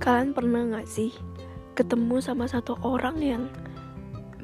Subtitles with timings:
[0.00, 1.12] Kalian pernah gak sih
[1.76, 3.44] ketemu sama satu orang yang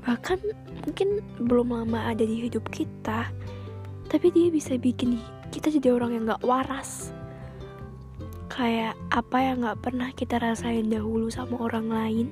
[0.04, 0.36] bahkan
[0.84, 3.32] mungkin belum lama ada di hidup kita,
[4.06, 5.16] tapi dia bisa bikin
[5.50, 7.10] kita jadi orang yang gak waras.
[8.52, 12.26] Kayak apa yang gak pernah kita rasain dahulu sama orang lain,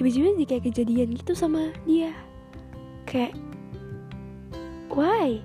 [0.00, 2.16] tiba-tiba jadi kayak kejadian gitu sama dia.
[3.04, 3.36] Kayak,
[4.88, 5.44] why?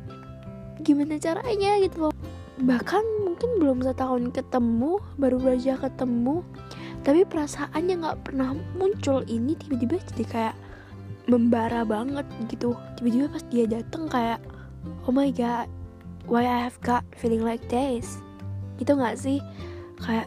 [0.80, 2.14] Gimana caranya gitu loh?
[2.56, 6.40] Bahkan mungkin belum setahun ketemu, baru aja ketemu,
[7.06, 10.56] tapi perasaan yang nggak pernah muncul ini tiba-tiba jadi kayak
[11.30, 12.74] membara banget gitu.
[12.98, 14.42] Tiba-tiba pas dia dateng kayak
[15.06, 15.70] oh my god
[16.26, 18.18] why I have got feeling like this?
[18.82, 19.38] Gitu nggak sih?
[20.02, 20.26] Kayak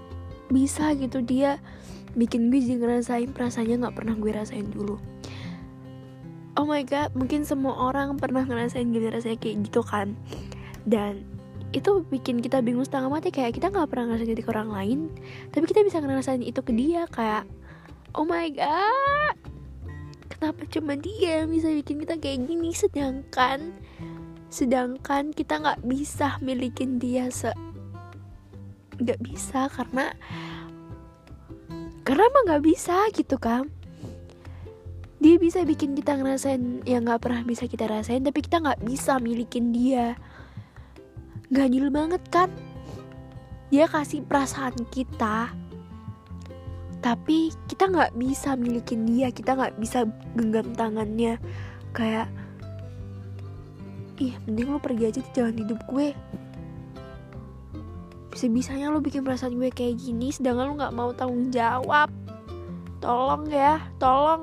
[0.54, 1.58] bisa gitu dia
[2.14, 5.02] bikin gue jadi ngerasain perasaannya nggak pernah gue rasain dulu.
[6.54, 10.14] Oh my god mungkin semua orang pernah ngerasain gitu rasanya kayak gitu kan?
[10.86, 11.26] Dan
[11.72, 13.28] itu bikin kita bingung setengah mati.
[13.28, 14.98] Kayak kita nggak pernah ngerasain ke orang lain
[15.52, 17.04] tapi kita bisa ngerasain itu ke dia.
[17.10, 17.44] Kayak
[18.16, 19.36] oh my god
[20.38, 22.70] kenapa cuma dia yang bisa bikin kita kayak gini?
[22.70, 23.74] Sedangkan
[24.48, 27.52] sedangkan kita nggak bisa milikin dia se
[28.98, 30.16] nggak bisa karena
[32.02, 33.68] karena emang nggak bisa gitu kan
[35.20, 39.20] dia bisa bikin kita ngerasain yang nggak pernah bisa kita rasain tapi kita nggak bisa
[39.20, 40.16] milikin dia
[41.48, 42.50] Gak banget kan?
[43.68, 45.52] Dia kasih perasaan kita
[46.98, 50.04] tapi kita nggak bisa milikin dia kita nggak bisa
[50.34, 51.38] genggam tangannya.
[51.94, 52.26] Kayak
[54.18, 56.10] ih mending lo pergi aja di jalan hidup gue.
[58.34, 62.10] Bisa-bisanya lo bikin perasaan gue kayak gini sedangkan lo nggak mau tanggung jawab.
[62.98, 64.42] Tolong ya tolong.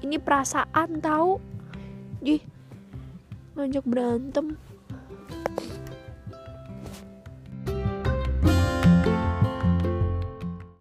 [0.00, 1.42] Ini perasaan tahu
[2.22, 2.40] ih
[3.58, 4.54] ngajak berantem